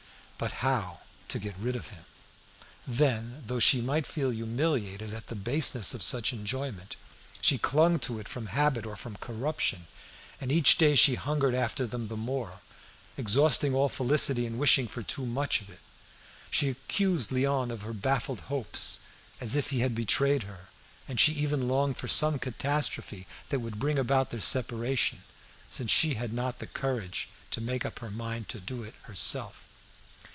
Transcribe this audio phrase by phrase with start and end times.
[0.43, 2.03] But how to get rid of him?
[2.87, 6.95] Then, though she might feel humiliated at the baseness of such enjoyment,
[7.41, 9.85] she clung to it from habit or from corruption,
[10.39, 12.59] and each day she hungered after them the more,
[13.17, 15.81] exhausting all felicity in wishing for too much of it.
[16.49, 18.97] She accused Léon of her baffled hopes,
[19.39, 20.69] as if he had betrayed her;
[21.07, 25.21] and she even longed for some catastrophe that would bring about their separation,
[25.69, 29.65] since she had not the courage to make up her mind to it herself.